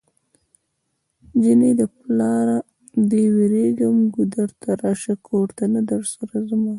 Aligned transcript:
جنۍ 1.43 1.71
د 1.79 1.83
پلاره 1.97 2.57
دی 3.09 3.23
ويريږم 3.35 3.97
ګودر 4.15 4.49
ته 4.61 4.69
راشه 4.81 5.15
کور 5.27 5.47
ته 5.57 5.65
نه 5.73 5.81
درسره 5.91 6.35
ځمه 6.47 6.69